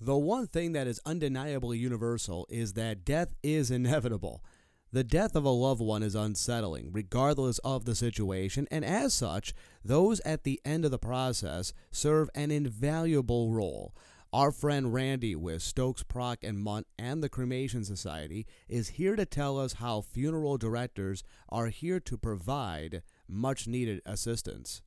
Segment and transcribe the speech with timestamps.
[0.00, 4.44] The one thing that is undeniably universal is that death is inevitable.
[4.90, 9.52] The death of a loved one is unsettling, regardless of the situation, and as such,
[9.84, 13.94] those at the end of the process serve an invaluable role.
[14.32, 19.26] Our friend Randy with Stokes Prock and Mundt and the Cremation Society is here to
[19.26, 24.80] tell us how funeral directors are here to provide much needed assistance.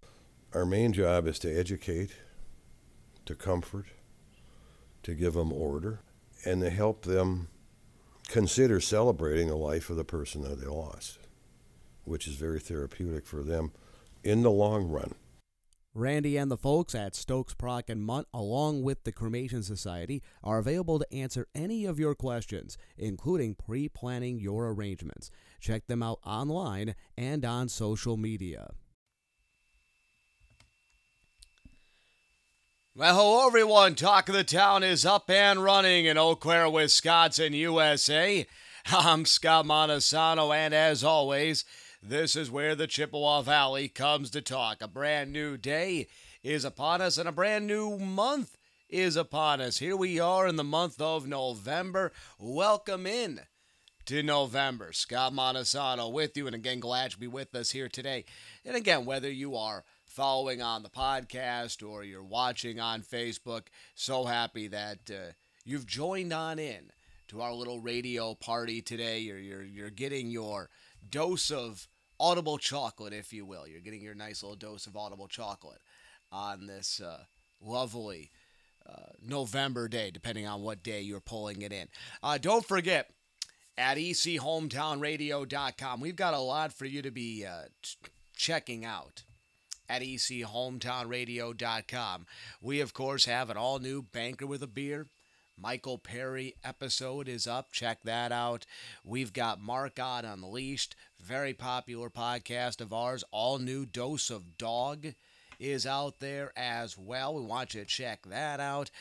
[0.54, 2.16] Our main job is to educate,
[3.26, 3.88] to comfort,
[5.04, 6.02] to give them order,
[6.46, 7.48] and to help them
[8.28, 11.20] consider celebrating the life of the person that they lost,
[12.06, 13.72] which is very therapeutic for them
[14.24, 15.14] in the long run.
[15.94, 20.58] Randy and the folks at Stokes Prock and Mundt, along with the Cremation Society, are
[20.58, 25.32] available to answer any of your questions, including pre planning your arrangements.
[25.60, 28.72] Check them out online and on social media.
[32.94, 33.96] Well, hello everyone.
[33.96, 38.46] Talk of the Town is up and running in Eau Claire, Wisconsin, USA.
[38.86, 41.64] I'm Scott Montesano, and as always,
[42.04, 44.82] this is where the Chippewa Valley comes to talk.
[44.82, 46.08] A brand new day
[46.44, 48.58] is upon us, and a brand new month
[48.90, 49.78] is upon us.
[49.78, 52.12] Here we are in the month of November.
[52.38, 53.40] Welcome in
[54.08, 54.92] to November.
[54.92, 58.26] Scott Montesano with you, and again, glad to be with us here today.
[58.66, 63.68] And again, whether you are following on the podcast or you're watching on Facebook.
[63.96, 65.32] So happy that uh,
[65.64, 66.92] you've joined on in
[67.30, 69.20] to our little radio party today.
[69.20, 70.70] You're, you're, you're getting your
[71.10, 71.88] dose of
[72.20, 73.66] audible chocolate, if you will.
[73.66, 75.80] You're getting your nice little dose of audible chocolate
[76.30, 77.24] on this uh,
[77.62, 78.32] lovely
[78.86, 81.88] uh, November day, depending on what day you're pulling it in.
[82.22, 83.12] Uh, don't forget,
[83.78, 87.96] at echometownradio.com, we've got a lot for you to be uh, t-
[88.36, 89.24] checking out
[89.92, 92.26] at echometownradio.com.
[92.62, 95.08] We, of course, have an all new Banker with a Beer.
[95.60, 97.74] Michael Perry episode is up.
[97.74, 98.66] Check that out.
[99.04, 103.26] We've got Marcotte Unleashed, very popular podcast of ours.
[103.32, 105.08] All new Dose of Dog
[105.60, 107.36] is out there as well.
[107.36, 108.92] We want you to check that out.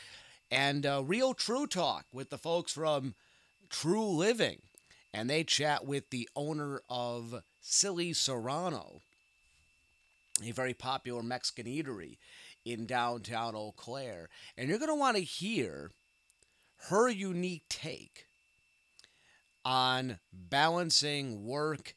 [0.51, 3.15] And uh, Real True Talk with the folks from
[3.69, 4.61] True Living.
[5.13, 8.99] And they chat with the owner of Silly Serrano
[10.43, 12.17] a very popular Mexican eatery
[12.65, 14.29] in downtown Eau Claire.
[14.57, 15.91] And you're going to want to hear
[16.89, 18.25] her unique take
[19.63, 21.93] on balancing work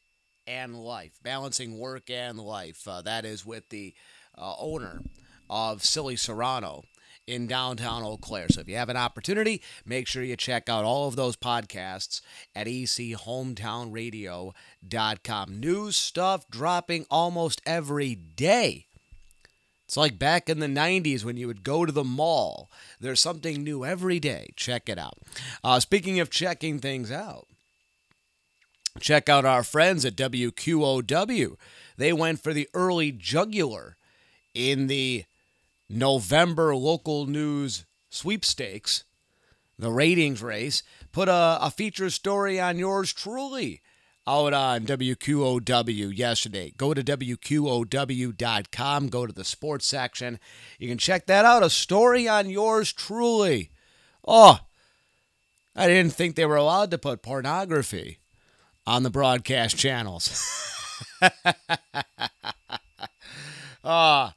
[0.47, 1.13] and life.
[1.23, 2.87] Balancing work and life.
[2.87, 3.93] Uh, that is with the
[4.37, 5.01] uh, owner
[5.49, 6.83] of Silly Serrano
[7.27, 8.49] in downtown Eau Claire.
[8.49, 12.21] So if you have an opportunity, make sure you check out all of those podcasts
[12.55, 15.59] at echometownradio.com.
[15.59, 18.85] New stuff dropping almost every day.
[19.85, 22.71] It's like back in the 90s when you would go to the mall.
[22.99, 24.49] There's something new every day.
[24.55, 25.19] Check it out.
[25.63, 27.45] Uh, speaking of checking things out,
[28.99, 31.55] check out our friends at WQOW.
[31.97, 33.95] They went for the early jugular
[34.55, 35.25] in the
[35.89, 39.03] November local news sweepstakes,
[39.77, 43.81] the ratings race, put a, a feature story on yours truly
[44.27, 46.73] out on WQOW yesterday.
[46.77, 50.39] Go to WQOW.com, go to the sports section.
[50.79, 51.63] You can check that out.
[51.63, 53.69] A story on yours truly.
[54.27, 54.59] Oh,
[55.75, 58.19] I didn't think they were allowed to put pornography
[58.87, 60.61] on the broadcast channels.
[63.87, 64.33] Ah.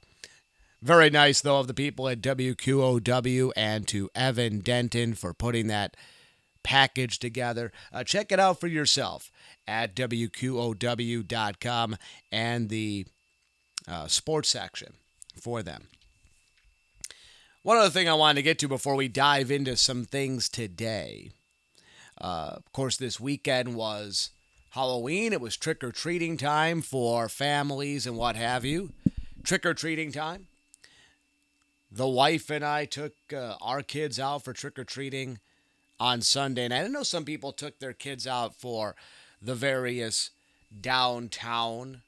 [0.81, 5.97] Very nice, though, of the people at WQOW and to Evan Denton for putting that
[6.62, 7.72] package together.
[7.93, 9.33] Uh, check it out for yourself
[9.67, 11.97] at WQOW.com
[12.31, 13.06] and the
[13.88, 14.93] uh, sports section
[15.41, 15.88] for them.
[17.62, 21.31] One other thing I wanted to get to before we dive into some things today.
[22.21, 24.31] Uh, of course, this weekend was
[24.71, 25.33] Halloween.
[25.33, 28.93] It was trick or treating time for families and what have you.
[29.43, 30.47] Trick or treating time
[31.91, 35.38] the wife and I took uh, our kids out for trick or treating
[35.99, 36.64] on Sunday.
[36.64, 38.94] And I know some people took their kids out for
[39.40, 40.31] the various
[40.81, 42.02] downtown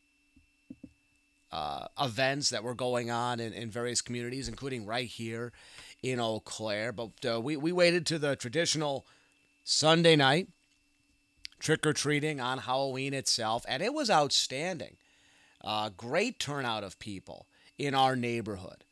[1.53, 5.53] uh, events that were going on in, in various communities, including right here
[6.03, 6.93] in Eau Claire.
[6.93, 9.05] But uh, we, we waited to the traditional
[9.65, 10.49] Sunday night
[11.59, 14.97] trick or treating on Halloween itself, and it was outstanding.
[15.63, 17.45] Uh, great turnout of people
[17.77, 18.83] in our neighborhood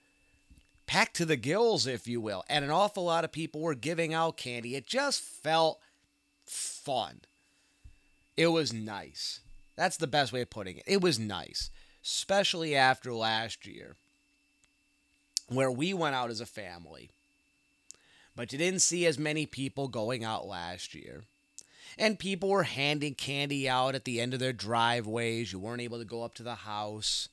[0.88, 2.42] packed to the gills, if you will.
[2.48, 4.74] And an awful lot of people were giving out candy.
[4.74, 5.78] It just felt
[6.46, 7.20] fun.
[8.36, 9.40] It was nice.
[9.76, 10.84] That's the best way of putting it.
[10.86, 11.70] It was nice,
[12.04, 13.94] especially after last year,
[15.48, 17.10] where we went out as a family.
[18.38, 21.24] but you didn't see as many people going out last year.
[21.98, 25.52] And people were handing candy out at the end of their driveways.
[25.52, 27.28] You weren't able to go up to the house.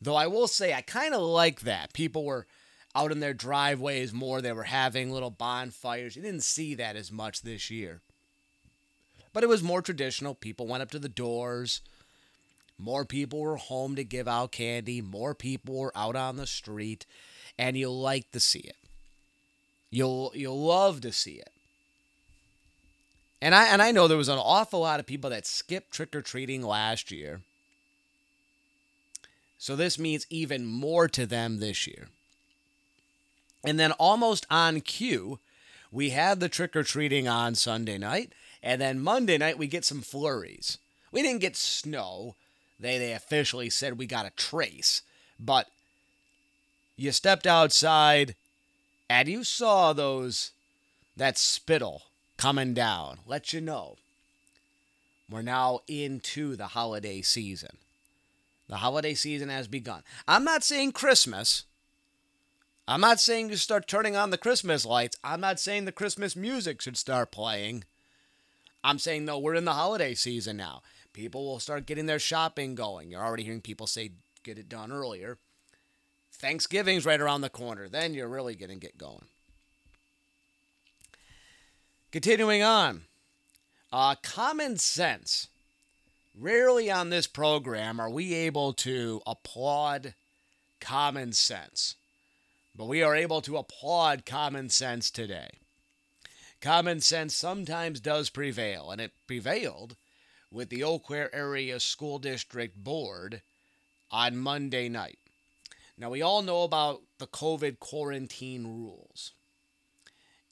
[0.00, 1.92] Though I will say, I kind of like that.
[1.92, 2.46] People were
[2.94, 4.40] out in their driveways more.
[4.40, 6.16] They were having little bonfires.
[6.16, 8.00] You didn't see that as much this year.
[9.32, 10.34] But it was more traditional.
[10.34, 11.80] People went up to the doors.
[12.78, 15.00] More people were home to give out candy.
[15.00, 17.06] More people were out on the street.
[17.58, 18.76] And you like to see it.
[19.90, 21.50] You'll you'll love to see it.
[23.42, 26.14] And I and I know there was an awful lot of people that skipped trick
[26.14, 27.40] or treating last year.
[29.58, 32.08] So this means even more to them this year.
[33.64, 35.38] And then almost on cue,
[35.92, 39.84] we had the trick or treating on Sunday night, and then Monday night we get
[39.84, 40.78] some flurries.
[41.12, 42.36] We didn't get snow.
[42.78, 45.02] They they officially said we got a trace,
[45.38, 45.68] but
[46.96, 48.34] you stepped outside
[49.08, 50.52] and you saw those
[51.16, 52.02] that spittle
[52.36, 53.18] coming down.
[53.26, 53.96] Let you know.
[55.28, 57.76] We're now into the holiday season.
[58.68, 60.02] The holiday season has begun.
[60.28, 61.64] I'm not saying Christmas.
[62.88, 65.16] I'm not saying you start turning on the Christmas lights.
[65.22, 67.84] I'm not saying the Christmas music should start playing.
[68.82, 70.82] I'm saying, though, we're in the holiday season now.
[71.12, 73.10] People will start getting their shopping going.
[73.10, 74.12] You're already hearing people say,
[74.42, 75.38] get it done earlier.
[76.32, 77.88] Thanksgiving's right around the corner.
[77.88, 79.26] Then you're really going to get going.
[82.10, 83.02] Continuing on,
[83.92, 85.48] uh, common sense.
[86.38, 90.14] Rarely on this program are we able to applaud
[90.80, 91.96] common sense,
[92.74, 95.50] but we are able to applaud common sense today.
[96.60, 99.96] Common sense sometimes does prevail, and it prevailed
[100.50, 103.42] with the Eau Claire Area School District Board
[104.10, 105.18] on Monday night.
[105.96, 109.32] Now, we all know about the COVID quarantine rules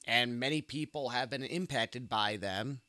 [0.08, 2.80] and many people have been impacted by them,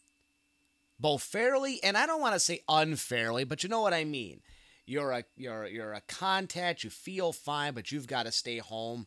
[0.97, 4.39] both fairly and I don't want to say unfairly, but you know what I mean.
[4.89, 6.83] You're a you're you're a contact.
[6.83, 9.05] You feel fine, but you've got to stay home.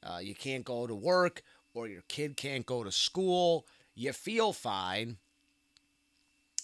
[0.00, 1.42] Uh, you can't go to work,
[1.74, 3.66] or your kid can't go to school.
[3.96, 5.16] You feel fine,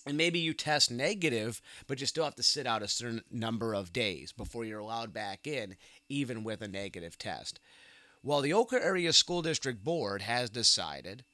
[0.07, 3.75] and maybe you test negative, but you still have to sit out a certain number
[3.75, 5.75] of days before you're allowed back in,
[6.09, 7.59] even with a negative test.
[8.23, 11.25] Well, the Claire Area School District Board has decided,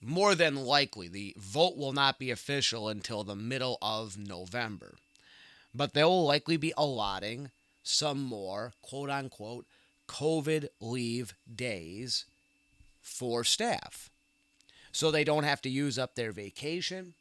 [0.00, 4.94] more than likely, the vote will not be official until the middle of November.
[5.78, 7.50] But they will likely be allotting
[7.84, 9.64] some more, quote unquote,
[10.08, 12.24] COVID leave days
[13.00, 14.10] for staff.
[14.90, 17.14] So they don't have to use up their vacation,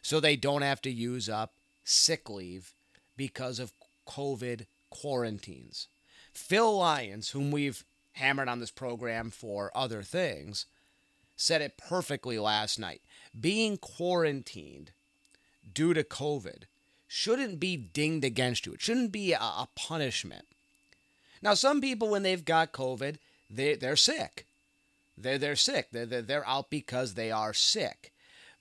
[0.00, 1.52] so they don't have to use up
[1.84, 2.72] sick leave
[3.18, 3.72] because of
[4.08, 5.86] COVID quarantines.
[6.32, 7.84] Phil Lyons, whom we've
[8.14, 10.64] hammered on this program for other things,
[11.36, 13.02] said it perfectly last night.
[13.38, 14.92] Being quarantined
[15.74, 16.62] due to COVID
[17.14, 18.72] shouldn't be dinged against you.
[18.72, 20.46] It shouldn't be a, a punishment.
[21.42, 23.16] Now, some people, when they've got COVID,
[23.50, 24.46] they, they're sick.
[25.18, 25.88] They're, they're sick.
[25.92, 28.12] They're, they're, they're out because they are sick.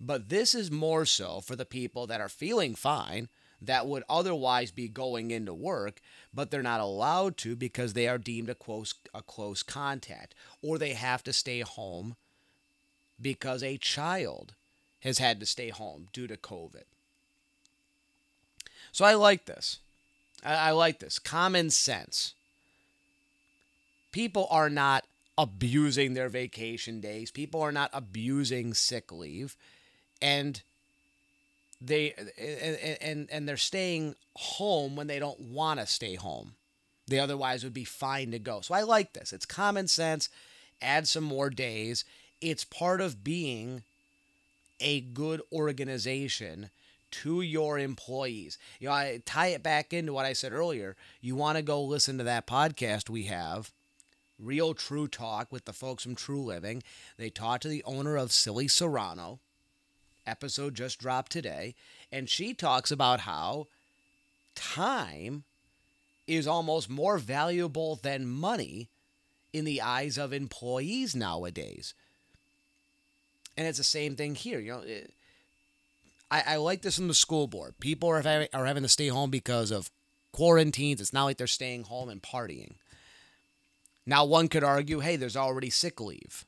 [0.02, 3.30] But this is more so for the people that are feeling fine,
[3.62, 6.02] that would otherwise be going into work,
[6.34, 10.78] but they're not allowed to because they are deemed a close a close contact or
[10.78, 12.16] they have to stay home
[13.22, 14.56] because a child
[15.02, 16.84] has had to stay home due to COVID.
[18.92, 19.80] So I like this.
[20.44, 21.20] I, I like this.
[21.20, 22.34] Common sense.
[24.12, 25.06] People are not
[25.38, 27.32] abusing their vacation days.
[27.32, 29.56] People are not abusing sick leave.
[30.22, 30.62] And
[31.80, 36.54] they and, and and they're staying home when they don't want to stay home.
[37.08, 38.62] They otherwise would be fine to go.
[38.62, 39.34] So I like this.
[39.34, 40.30] It's common sense.
[40.82, 42.06] Add some more days.
[42.40, 43.84] It's part of being
[44.80, 46.70] a good organization
[47.12, 48.58] to your employees.
[48.80, 50.96] You know, I tie it back into what I said earlier.
[51.22, 53.72] You want to go listen to that podcast we have,
[54.40, 56.84] Real True Talk with the folks from True Living.
[57.18, 59.40] They talked to the owner of Silly Serrano
[60.26, 61.76] episode just dropped today,
[62.12, 63.68] and she talks about how
[64.56, 65.44] time
[66.28, 68.90] is almost more valuable than money
[69.54, 71.94] in the eyes of employees nowadays.
[73.58, 74.60] And it's the same thing here.
[74.60, 74.84] You know,
[76.32, 77.76] I, I like this from the school board.
[77.80, 79.92] People are having, are having to stay home because of
[80.32, 81.02] quarantines.
[81.02, 82.76] It's not like they're staying home and partying.
[84.06, 86.46] Now, one could argue, hey, there's already sick leave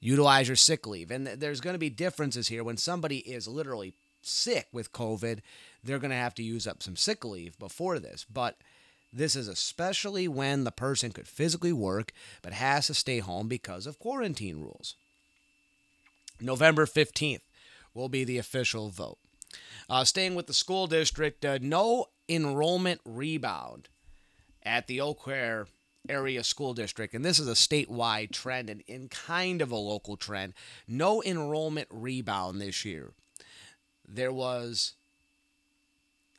[0.00, 1.10] utilize your sick leave.
[1.10, 2.62] And there's going to be differences here.
[2.62, 5.40] When somebody is literally sick with COVID,
[5.82, 8.24] they're going to have to use up some sick leave before this.
[8.32, 8.56] But
[9.12, 12.12] This is especially when the person could physically work
[12.42, 14.94] but has to stay home because of quarantine rules.
[16.40, 17.40] November 15th
[17.96, 19.18] will be the official vote.
[19.88, 23.88] Uh, staying with the school district, uh, no enrollment rebound
[24.62, 25.66] at the Eau Claire
[26.08, 30.16] area school district, and this is a statewide trend and, in kind of a local
[30.16, 30.54] trend.
[30.86, 33.12] No enrollment rebound this year.
[34.08, 34.94] There was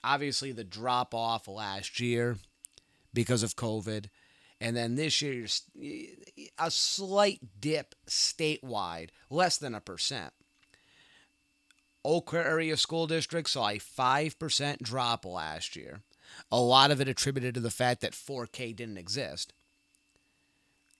[0.03, 2.37] obviously the drop off last year
[3.13, 4.05] because of COVID.
[4.59, 5.45] And then this year,
[6.57, 10.33] a slight dip statewide, less than a percent.
[12.07, 15.99] Eau Area School District saw a 5% drop last year.
[16.49, 19.53] A lot of it attributed to the fact that 4K didn't exist.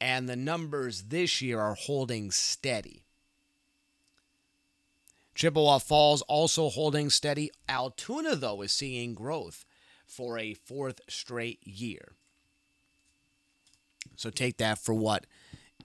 [0.02, 3.04] And the numbers this year are holding steady.
[5.34, 7.52] Chippewa Falls also holding steady.
[7.70, 9.64] Altoona, though, is seeing growth
[10.06, 12.14] for a fourth straight year.
[14.18, 15.26] So take that for what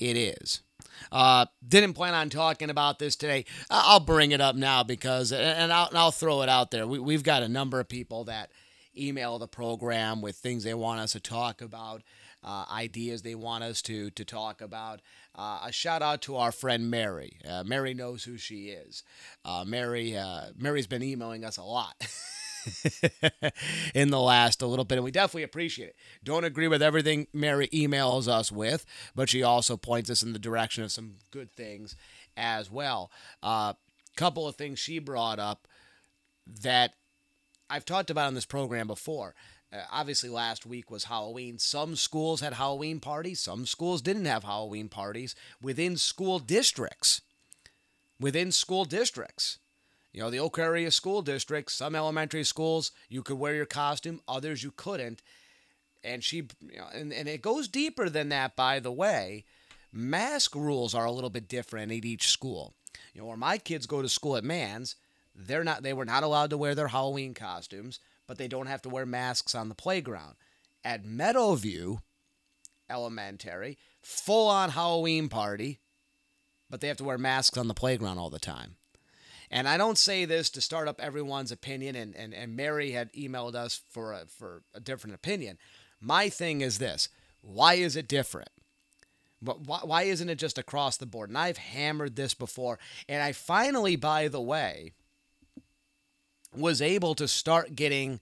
[0.00, 0.62] it is.
[1.10, 3.44] Uh, didn't plan on talking about this today.
[3.70, 6.86] I'll bring it up now because, and I'll, and I'll throw it out there.
[6.86, 8.50] We, we've got a number of people that
[8.96, 12.02] email the program with things they want us to talk about,
[12.44, 15.00] uh, ideas they want us to to talk about.
[15.34, 17.38] Uh, a shout out to our friend Mary.
[17.48, 19.02] Uh, Mary knows who she is.
[19.44, 21.94] Uh, Mary uh, Mary's been emailing us a lot.
[23.94, 25.96] in the last a little bit, and we definitely appreciate it.
[26.22, 30.38] Don't agree with everything Mary emails us with, but she also points us in the
[30.38, 31.96] direction of some good things
[32.36, 33.10] as well.
[33.42, 33.72] A uh,
[34.16, 35.66] couple of things she brought up
[36.46, 36.94] that
[37.68, 39.34] I've talked about on this program before.
[39.72, 41.58] Uh, obviously, last week was Halloween.
[41.58, 47.22] Some schools had Halloween parties, some schools didn't have Halloween parties within school districts.
[48.20, 49.58] Within school districts.
[50.12, 54.20] You know, the Oak Area School District, some elementary schools, you could wear your costume,
[54.28, 55.22] others you couldn't.
[56.04, 59.44] And she, you know, and, and it goes deeper than that, by the way.
[59.90, 62.74] Mask rules are a little bit different at each school.
[63.14, 64.96] You know, where my kids go to school at Manz,
[65.34, 68.82] they're not, they were not allowed to wear their Halloween costumes, but they don't have
[68.82, 70.34] to wear masks on the playground.
[70.84, 72.00] At Meadowview
[72.90, 75.80] Elementary, full on Halloween party,
[76.68, 78.76] but they have to wear masks on the playground all the time.
[79.52, 83.12] And I don't say this to start up everyone's opinion, and, and, and Mary had
[83.12, 85.58] emailed us for a, for a different opinion.
[86.00, 87.10] My thing is this
[87.42, 88.48] why is it different?
[89.42, 91.28] But why, why isn't it just across the board?
[91.28, 92.78] And I've hammered this before.
[93.08, 94.92] And I finally, by the way,
[96.56, 98.20] was able to start getting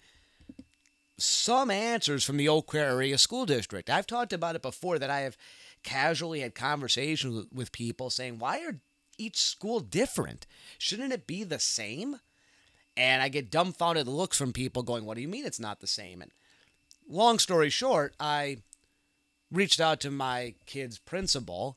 [1.18, 3.90] some answers from the Eau Claire Area School District.
[3.90, 5.37] I've talked about it before that I have
[5.82, 8.80] casually had conversations with people saying, why are
[9.20, 10.46] each school different?
[10.78, 12.20] Shouldn't it be the same?
[12.96, 15.86] And I get dumbfounded looks from people going, What do you mean it's not the
[15.86, 16.22] same?
[16.22, 16.32] And
[17.08, 18.58] long story short, I
[19.50, 21.76] reached out to my kid's principal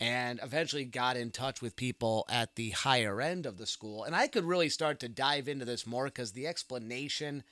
[0.00, 4.04] and eventually got in touch with people at the higher end of the school.
[4.04, 7.42] And I could really start to dive into this more because the explanation,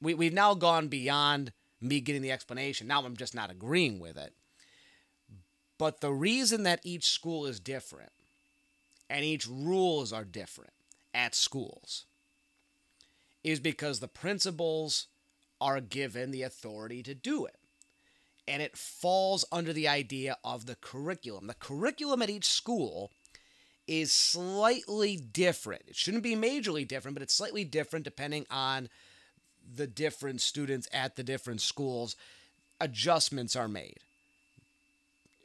[0.00, 2.88] we, we've now gone beyond me getting the explanation.
[2.88, 4.34] Now I'm just not agreeing with it.
[5.78, 8.10] But the reason that each school is different
[9.10, 10.72] and each rules are different
[11.14, 12.04] at schools
[13.42, 15.06] is because the principals
[15.60, 17.56] are given the authority to do it.
[18.46, 21.46] And it falls under the idea of the curriculum.
[21.46, 23.10] The curriculum at each school
[23.86, 25.82] is slightly different.
[25.86, 28.88] It shouldn't be majorly different, but it's slightly different depending on
[29.76, 32.16] the different students at the different schools.
[32.80, 33.98] Adjustments are made.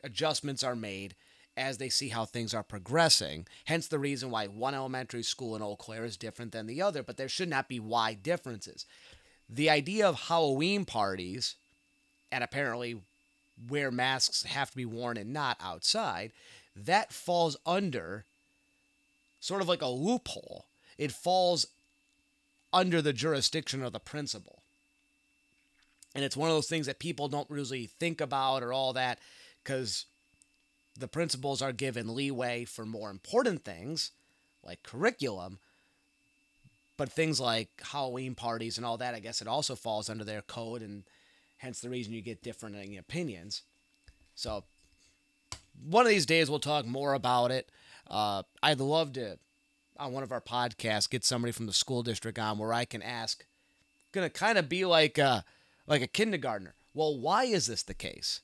[0.03, 1.15] Adjustments are made
[1.55, 3.45] as they see how things are progressing.
[3.65, 7.03] Hence the reason why one elementary school in Eau Claire is different than the other,
[7.03, 8.86] but there should not be wide differences.
[9.50, 11.55] The idea of Halloween parties,
[12.31, 13.01] and apparently
[13.67, 16.31] where masks have to be worn and not outside,
[16.75, 18.25] that falls under
[19.39, 20.65] sort of like a loophole.
[20.98, 21.67] It falls
[22.72, 24.60] under the jurisdiction of the principal.
[26.15, 29.19] And it's one of those things that people don't really think about or all that
[29.63, 30.05] because
[30.97, 34.12] the principals are given leeway for more important things
[34.63, 35.59] like curriculum,
[36.97, 40.41] but things like Halloween parties and all that, I guess it also falls under their
[40.41, 41.03] code, and
[41.57, 43.63] hence the reason you get different opinions.
[44.35, 44.63] So,
[45.88, 47.69] one of these days we'll talk more about it.
[48.09, 49.38] Uh, I'd love to,
[49.97, 53.01] on one of our podcasts, get somebody from the school district on where I can
[53.01, 53.45] ask,
[54.12, 55.43] gonna kind of be like a,
[55.88, 56.75] like a kindergartner.
[56.93, 58.41] Well, why is this the case?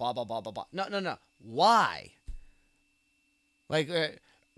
[0.00, 0.64] Blah blah blah blah blah.
[0.72, 1.18] No no no.
[1.42, 2.12] Why?
[3.68, 4.08] Like, uh,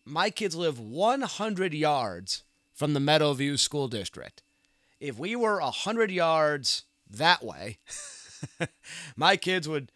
[0.05, 4.41] my kids live 100 yards from the Meadowview School District.
[5.01, 7.79] If we were 100 yards that way,
[9.17, 9.91] my kids would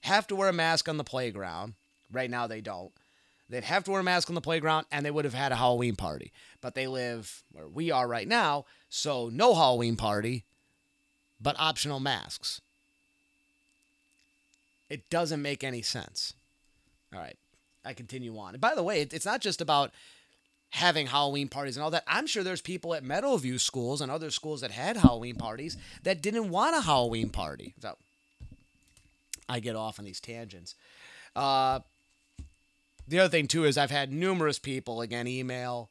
[0.00, 1.74] have to wear a mask on the playground.
[2.10, 2.90] Right now, they don't.
[3.50, 5.56] They'd have to wear a mask on the playground and they would have had a
[5.56, 6.32] Halloween party.
[6.62, 10.46] But they live where we are right now, so no Halloween party,
[11.38, 12.62] but optional masks.
[14.88, 16.34] It doesn't make any sense.
[17.12, 17.36] All right,
[17.84, 18.54] I continue on.
[18.54, 19.92] And by the way, it's not just about
[20.70, 22.02] having Halloween parties and all that.
[22.06, 26.20] I'm sure there's people at Meadowview schools and other schools that had Halloween parties that
[26.20, 27.74] didn't want a Halloween party.
[27.80, 27.96] So
[29.48, 30.74] I get off on these tangents.
[31.36, 31.80] Uh,
[33.06, 35.90] the other thing too is I've had numerous people again email.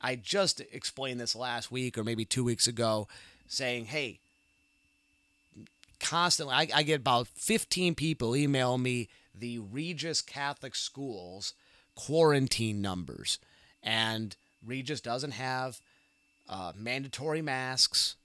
[0.00, 3.06] I just explained this last week or maybe two weeks ago,
[3.46, 4.18] saying, "Hey,
[6.00, 11.54] constantly I, I get about 15 people email me the Regis Catholic Schools
[11.94, 13.38] quarantine numbers,
[13.82, 15.80] and Regis doesn't have
[16.48, 18.16] uh, mandatory masks."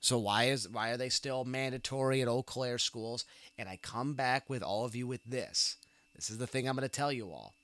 [0.00, 3.24] So why is why are they still mandatory at Eau Claire schools?
[3.58, 5.76] And I come back with all of you with this.
[6.14, 7.54] This is the thing I'm going to tell you all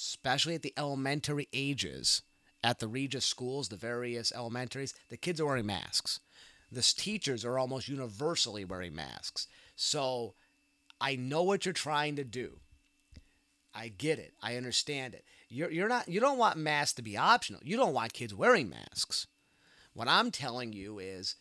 [0.00, 2.22] especially at the elementary ages,
[2.62, 6.20] at the Regis schools, the various elementaries, the kids are wearing masks.
[6.72, 9.46] The teachers are almost universally wearing masks.
[9.74, 10.34] So
[11.00, 12.58] I know what you're trying to do.
[13.74, 14.34] I get it.
[14.42, 15.24] I understand it.
[15.48, 17.60] You're, you're not you don't want masks to be optional.
[17.64, 19.26] You don't want kids wearing masks.
[19.94, 21.36] What I'm telling you is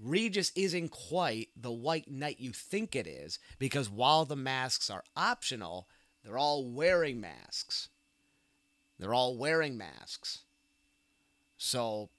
[0.00, 5.04] Regis isn't quite the white knight you think it is because while the masks are
[5.16, 5.88] optional,
[6.24, 7.88] they're all wearing masks.
[8.98, 10.40] They're all wearing masks.
[11.56, 12.10] So,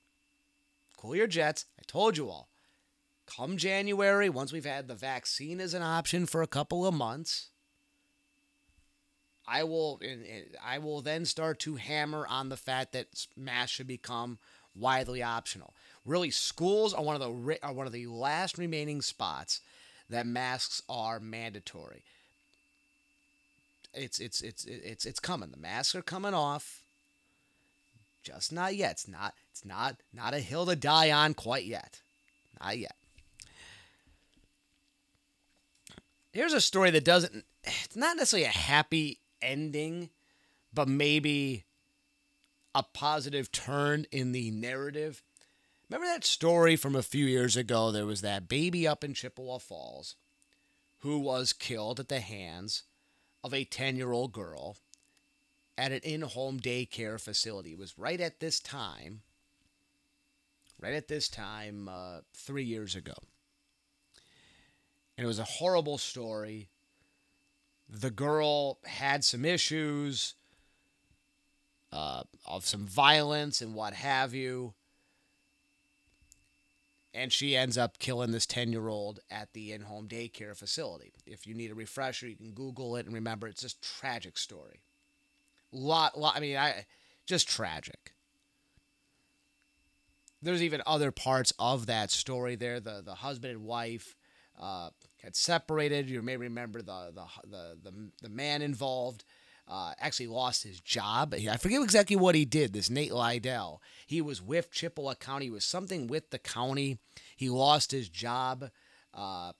[1.01, 1.65] cool your jets.
[1.79, 2.49] I told you all.
[3.25, 7.49] Come January, once we've had the vaccine as an option for a couple of months,
[9.47, 9.99] I will
[10.63, 14.37] I will then start to hammer on the fact that masks should become
[14.75, 15.73] widely optional.
[16.05, 19.61] Really, schools are one of the are one of the last remaining spots
[20.09, 22.03] that masks are mandatory
[23.93, 25.51] it's it's it's it's it's coming.
[25.51, 26.80] The masks are coming off.
[28.23, 28.91] Just not yet.
[28.91, 32.01] It's not it's not not a hill to die on quite yet.
[32.59, 32.95] Not yet.
[36.31, 40.09] Here's a story that doesn't it's not necessarily a happy ending,
[40.73, 41.65] but maybe
[42.73, 45.23] a positive turn in the narrative.
[45.89, 47.91] Remember that story from a few years ago?
[47.91, 50.15] There was that baby up in Chippewa Falls
[50.99, 52.83] who was killed at the hands
[53.43, 54.77] of a 10 year old girl
[55.77, 57.71] at an in home daycare facility.
[57.71, 59.21] It was right at this time,
[60.79, 63.13] right at this time, uh, three years ago.
[65.17, 66.69] And it was a horrible story.
[67.89, 70.35] The girl had some issues
[71.91, 74.73] uh, of some violence and what have you
[77.13, 81.13] and she ends up killing this 10 year old at the in home daycare facility.
[81.25, 84.81] If you need a refresher, you can Google it and remember it's just tragic story.
[85.71, 86.85] Lot, lot, I mean, I
[87.25, 88.13] just tragic.
[90.41, 92.79] There's even other parts of that story there.
[92.79, 94.15] The the husband and wife
[94.59, 94.89] uh,
[95.21, 96.09] had separated.
[96.09, 99.23] You may remember the the the the, the man involved
[99.67, 101.33] uh, actually lost his job.
[101.33, 102.73] I forget exactly what he did.
[102.73, 103.79] This Nate Liedl.
[104.05, 105.45] He was with Chippewa County.
[105.45, 106.99] He was something with the county.
[107.37, 108.69] He lost his job.
[109.13, 109.53] Uh,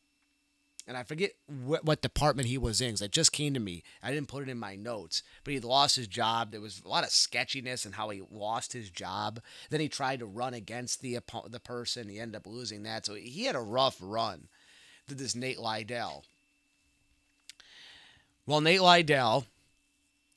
[0.91, 3.81] and I forget what, what department he was in because it just came to me.
[4.03, 6.51] I didn't put it in my notes, but he lost his job.
[6.51, 9.39] There was a lot of sketchiness in how he lost his job.
[9.69, 12.09] Then he tried to run against the the person.
[12.09, 13.05] He ended up losing that.
[13.05, 14.49] So he had a rough run.
[15.07, 16.23] Did this Nate Liedl?
[18.45, 19.45] Well, Nate Liedl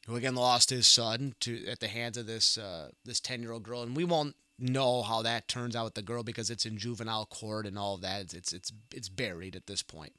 [0.07, 3.51] who again lost his son to at the hands of this uh, this ten year
[3.51, 6.65] old girl, and we won't know how that turns out with the girl because it's
[6.65, 8.21] in juvenile court and all of that.
[8.21, 10.13] It's it's it's, it's buried at this point.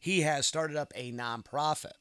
[0.00, 1.92] He has started up a nonprofit,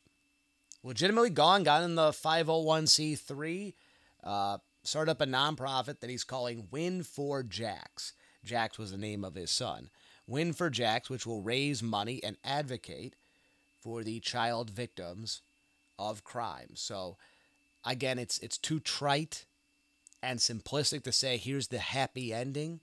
[0.84, 3.74] legitimately gone, got in the 501c3,
[4.24, 8.14] uh, started up a nonprofit that he's calling Win for Jax.
[8.46, 9.90] Jax was the name of his son.
[10.26, 13.16] Win for Jax, which will raise money and advocate
[13.82, 15.42] for the child victims
[15.98, 16.70] of crime.
[16.76, 17.18] So
[17.86, 19.46] again, it's it's too trite
[20.24, 22.80] and simplistic to say here's the happy ending.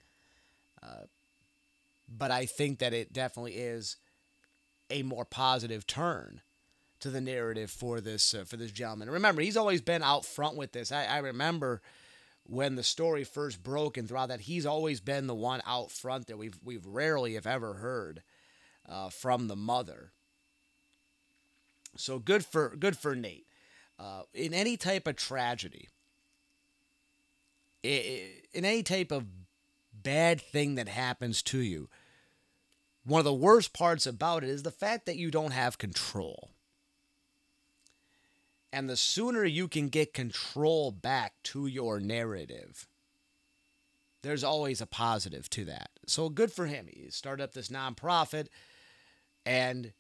[0.83, 1.07] Uh,
[2.07, 3.96] but I think that it definitely is
[4.90, 6.40] a more positive turn
[7.01, 9.11] to the narrative for this uh, for this gentleman.
[9.11, 10.90] Remember, he's always been out front with this.
[10.92, 11.83] I, I remember
[12.44, 16.27] when the story first broke, and throughout that, he's always been the one out front
[16.29, 18.22] that we've we've rarely, if ever, heard
[18.88, 20.12] uh, from the mother.
[21.96, 23.46] So good for good for Nate.
[23.99, 25.88] Uh, in any type of tragedy,
[27.83, 29.25] in any type of
[29.92, 31.88] bad thing that happens to you.
[33.07, 36.51] One of the worst parts about it is the fact that you don't have control.
[38.73, 42.88] And the sooner you can get control back to your narrative,
[44.23, 45.90] there's always a positive to that.
[46.07, 46.87] So good for him.
[46.88, 48.49] He started up this nonprofit
[49.47, 49.92] and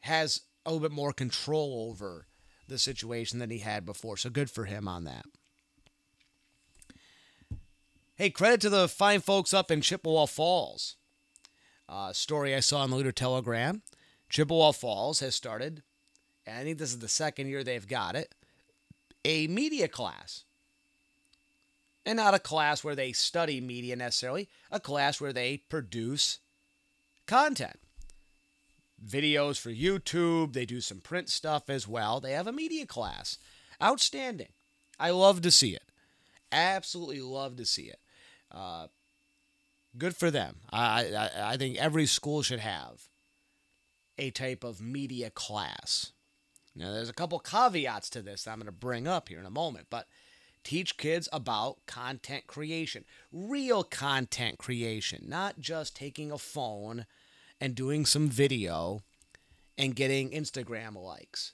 [0.00, 2.26] has a little bit more control over
[2.66, 4.16] the situation than he had before.
[4.16, 5.26] So good for him on that.
[8.16, 10.96] Hey, credit to the fine folks up in Chippewa Falls.
[11.88, 13.82] Uh, story I saw in the Leader Telegram.
[14.28, 15.82] Chippewa Falls has started,
[16.46, 18.34] and I think this is the second year they've got it,
[19.24, 20.44] a media class.
[22.04, 26.38] And not a class where they study media necessarily, a class where they produce
[27.26, 27.80] content.
[29.04, 32.20] Videos for YouTube, they do some print stuff as well.
[32.20, 33.38] They have a media class.
[33.82, 34.52] Outstanding.
[34.98, 35.82] I love to see it.
[36.50, 37.98] Absolutely love to see it.
[38.50, 38.86] Uh,
[39.98, 40.56] good for them.
[40.72, 43.08] I, I, I think every school should have
[44.18, 46.12] a type of media class.
[46.74, 49.46] Now, there's a couple caveats to this that I'm going to bring up here in
[49.46, 50.06] a moment, but
[50.62, 57.06] teach kids about content creation, real content creation, not just taking a phone
[57.60, 59.02] and doing some video
[59.78, 61.52] and getting Instagram likes.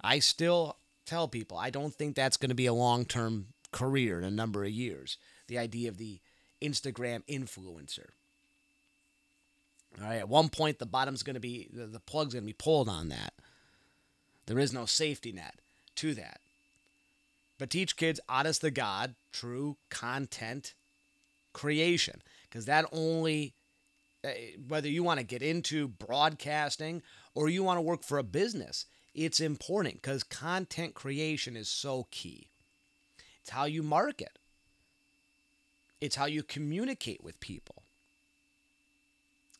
[0.00, 4.18] I still tell people I don't think that's going to be a long term career
[4.18, 5.16] in a number of years.
[5.48, 6.20] The idea of the
[6.62, 8.08] Instagram influencer.
[10.00, 12.46] All right, at one point the bottom's going to be the, the plug's going to
[12.46, 13.32] be pulled on that.
[14.46, 15.56] There is no safety net
[15.96, 16.40] to that.
[17.58, 20.74] But teach kids honest to God, true content
[21.52, 23.52] creation because that only
[24.24, 27.02] eh, whether you want to get into broadcasting
[27.34, 32.06] or you want to work for a business, it's important because content creation is so
[32.10, 32.48] key.
[33.42, 34.38] It's how you market.
[36.00, 37.82] It's how you communicate with people.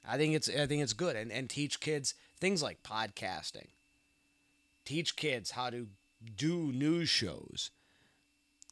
[0.09, 3.69] I think it's I think it's good and, and teach kids things like podcasting.
[4.85, 5.87] Teach kids how to
[6.37, 7.71] do news shows.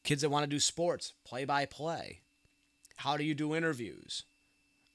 [0.04, 2.20] Kids that want to do sports, play by play.
[2.96, 4.24] How do you do interviews?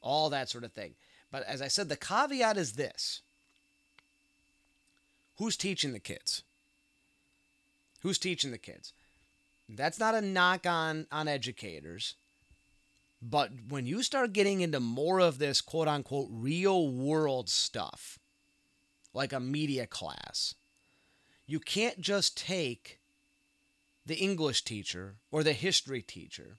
[0.01, 0.95] All that sort of thing.
[1.31, 3.21] But as I said, the caveat is this
[5.37, 6.43] who's teaching the kids?
[8.01, 8.91] Who's teaching the kids?
[9.69, 12.15] That's not a knock on, on educators.
[13.29, 18.19] But when you start getting into more of this quote unquote real world stuff,
[19.13, 20.55] like a media class,
[21.47, 22.99] you can't just take
[24.05, 26.57] the English teacher or the history teacher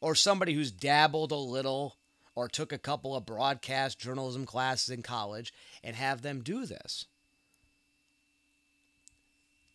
[0.00, 1.96] or somebody who's dabbled a little
[2.34, 5.52] or took a couple of broadcast journalism classes in college
[5.84, 7.06] and have them do this.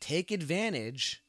[0.01, 1.21] Take advantage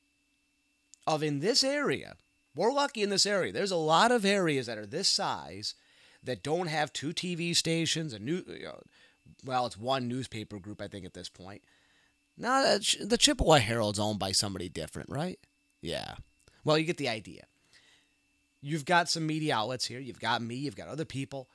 [1.06, 2.16] of in this area.
[2.58, 3.52] We're lucky in this area.
[3.52, 5.76] There's a lot of areas that are this size
[6.24, 8.80] that don't have two TV stations, a new, you know,
[9.44, 11.62] well, it's one newspaper group, I think, at this point.
[12.36, 15.38] Now, the Chippewa Herald's owned by somebody different, right?
[15.80, 16.14] Yeah.
[16.64, 17.44] Well, you get the idea.
[18.60, 20.00] You've got some media outlets here.
[20.00, 20.56] You've got me.
[20.56, 21.48] You've got other people.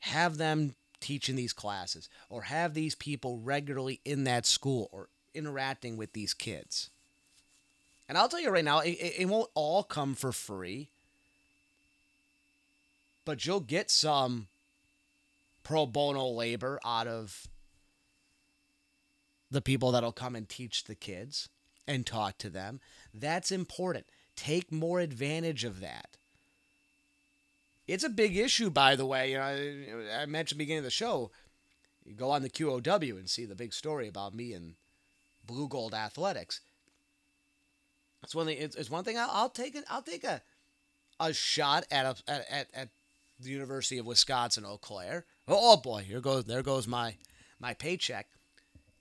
[0.00, 5.96] Have them teaching these classes or have these people regularly in that school or interacting
[5.96, 6.90] with these kids.
[8.08, 10.88] And I'll tell you right now, it, it won't all come for free,
[13.24, 14.46] but you'll get some
[15.62, 17.46] pro bono labor out of
[19.50, 21.48] the people that'll come and teach the kids
[21.86, 22.80] and talk to them.
[23.12, 24.06] That's important.
[24.36, 26.16] Take more advantage of that.
[27.86, 29.32] It's a big issue, by the way.
[29.32, 31.30] You know, I mentioned the beginning of the show.
[32.04, 34.74] You go on the QOW and see the big story about me and
[35.46, 36.60] Blugold Athletics.
[38.22, 38.58] It's one thing.
[38.58, 39.16] It's, it's one thing.
[39.18, 39.84] I'll, I'll, take it.
[39.88, 40.42] I'll take a
[41.20, 42.88] a shot at a at, at, at
[43.40, 45.24] the University of Wisconsin Eau Claire.
[45.46, 47.16] Oh, oh boy, here goes there goes my
[47.60, 48.26] my paycheck,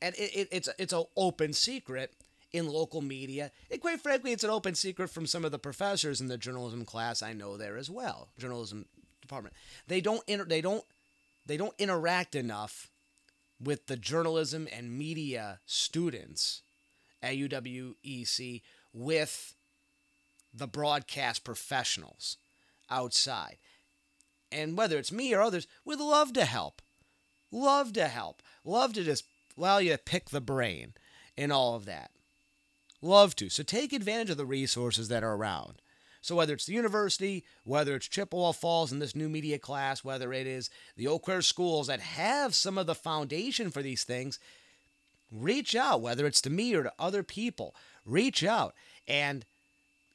[0.01, 2.13] and it, it, it's it's an open secret
[2.53, 3.51] in local media.
[3.71, 6.85] And quite frankly, it's an open secret from some of the professors in the journalism
[6.85, 8.29] class I know there as well.
[8.37, 8.85] Journalism
[9.21, 9.55] department.
[9.87, 10.83] They don't inter- they don't
[11.45, 12.89] they don't interact enough
[13.61, 16.61] with the journalism and media students
[17.23, 18.61] at UWEC
[18.97, 19.53] with
[20.53, 22.37] the broadcast professionals
[22.89, 23.57] outside.
[24.51, 26.81] And whether it's me or others, we'd love to help.
[27.51, 28.41] Love to help.
[28.65, 29.25] Love to just
[29.57, 30.93] allow you to pick the brain
[31.37, 32.11] and all of that.
[33.01, 33.49] Love to.
[33.49, 35.81] So take advantage of the resources that are around.
[36.21, 40.33] So whether it's the university, whether it's Chippewa Falls in this new media class, whether
[40.33, 44.39] it is the Eau Claire schools that have some of the foundation for these things,
[45.31, 47.75] reach out, whether it's to me or to other people.
[48.05, 48.73] Reach out
[49.07, 49.45] and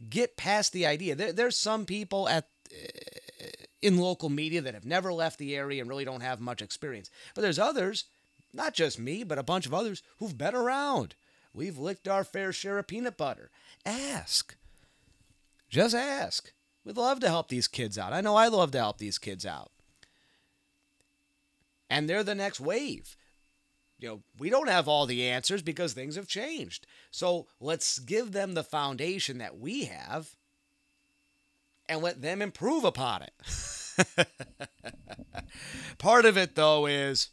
[0.09, 1.14] get past the idea.
[1.14, 3.46] There, there's some people at uh,
[3.81, 7.11] in local media that have never left the area and really don't have much experience.
[7.35, 8.05] But there's others,
[8.55, 11.16] not just me, but a bunch of others who've been around.
[11.52, 13.50] We've licked our fair share of peanut butter.
[13.85, 14.55] Ask.
[15.68, 16.52] Just ask.
[16.85, 18.12] We'd love to help these kids out.
[18.12, 19.70] I know I love to help these kids out.
[21.90, 23.16] And they're the next wave.
[24.02, 26.88] You know, we don't have all the answers because things have changed.
[27.12, 30.34] So let's give them the foundation that we have
[31.88, 33.32] and let them improve upon it.
[35.98, 37.28] Part of it, though, is,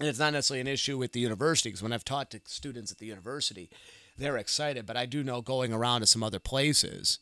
[0.00, 2.90] and it's not necessarily an issue with the university, because when I've taught to students
[2.90, 3.70] at the university,
[4.16, 4.86] they're excited.
[4.86, 7.20] But I do know going around to some other places,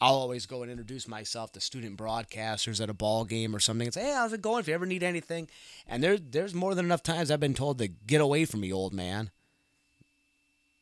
[0.00, 3.88] I'll always go and introduce myself to student broadcasters at a ball game or something
[3.88, 4.60] and say, "Hey, how's it going?
[4.60, 5.48] If you ever need anything,"
[5.88, 8.72] and there, there's more than enough times I've been told to get away from me,
[8.72, 9.30] old man.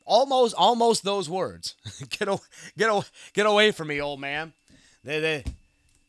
[0.04, 1.74] Almost, almost those words.
[2.10, 2.38] get, away,
[2.76, 4.52] get, away, get away from me, old man.
[5.02, 5.44] They, they,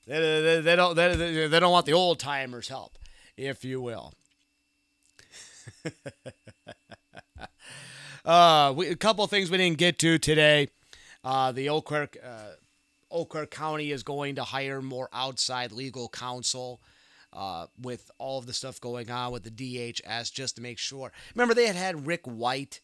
[0.06, 2.98] they, they, they don't, they, they, don't want the old timers' help,
[3.38, 4.14] if you will.
[8.26, 10.70] uh, we, a couple things we didn't get to today.
[11.24, 12.52] Uh, the Eau Claire, uh,
[13.12, 16.82] Eau County is going to hire more outside legal counsel
[17.34, 21.12] uh, with all of the stuff going on with the DHS just to make sure.
[21.36, 22.82] Remember, they had had Rick White.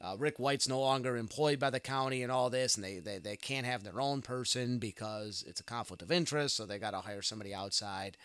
[0.00, 3.18] Uh, Rick White's no longer employed by the county and all this, and they, they,
[3.18, 6.92] they can't have their own person because it's a conflict of interest, so they got
[6.92, 8.16] to hire somebody outside.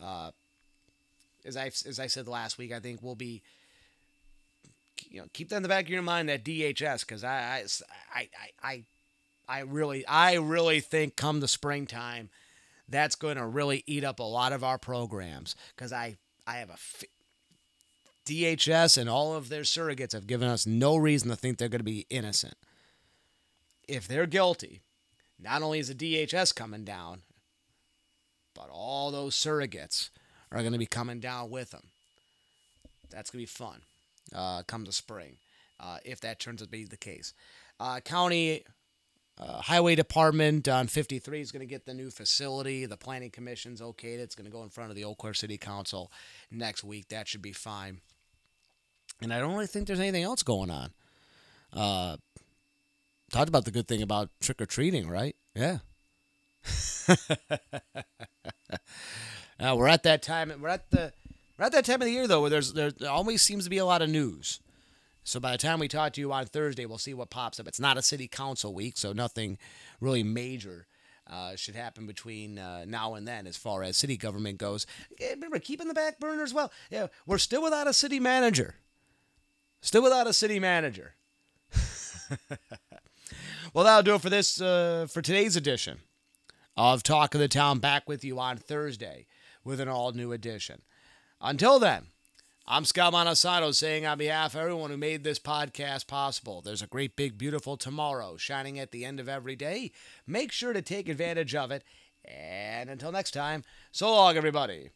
[0.00, 0.30] Uh,
[1.44, 3.42] as I as I said last week, I think we'll be
[5.08, 7.64] you know keep that in the back of your mind that DHS because I
[8.14, 8.84] I, I I
[9.48, 12.30] I really I really think come the springtime
[12.88, 16.70] that's going to really eat up a lot of our programs because I I have
[16.70, 16.76] a
[18.26, 21.80] DHS and all of their surrogates have given us no reason to think they're going
[21.80, 22.54] to be innocent.
[23.86, 24.80] If they're guilty,
[25.38, 27.22] not only is the DHS coming down,
[28.52, 30.10] but all those surrogates
[30.50, 31.84] are going to be coming down with them.
[33.10, 33.82] That's going to be fun
[34.34, 35.36] uh, come the spring,
[35.78, 37.32] uh, if that turns out to be the case.
[37.78, 38.64] Uh, county
[39.38, 42.86] uh, Highway Department on 53 is going to get the new facility.
[42.86, 44.20] The Planning Commission's okayed it.
[44.20, 46.10] It's going to go in front of the Eau Claire City Council
[46.50, 47.08] next week.
[47.08, 48.00] That should be fine.
[49.20, 50.92] And I don't really think there's anything else going on.
[51.72, 52.16] Uh,
[53.30, 55.36] talked about the good thing about trick or treating, right?
[55.54, 55.78] Yeah.
[59.58, 60.52] Uh, we're at that time.
[60.60, 61.12] We're at the
[61.58, 63.78] we're at that time of the year though, where there's there always seems to be
[63.78, 64.60] a lot of news.
[65.26, 67.66] So by the time we talk to you on Thursday, we'll see what pops up.
[67.66, 69.58] It's not a city council week, so nothing
[70.00, 70.86] really major
[71.28, 74.86] uh, should happen between uh, now and then as far as city government goes.
[75.20, 76.70] Remember, keeping the back burner as well.
[76.90, 78.76] Yeah, we're still without a city manager.
[79.80, 81.16] Still without a city manager.
[83.74, 85.98] well, that'll do it for this uh, for today's edition
[86.76, 87.80] of Talk of the Town.
[87.80, 89.26] Back with you on Thursday
[89.64, 90.82] with an all new edition.
[91.40, 92.06] Until then,
[92.68, 96.88] I'm Scott Montesano saying on behalf of everyone who made this podcast possible, there's a
[96.88, 99.92] great, big, beautiful tomorrow shining at the end of every day.
[100.26, 101.84] Make sure to take advantage of it.
[102.24, 104.90] And until next time, so long, everybody.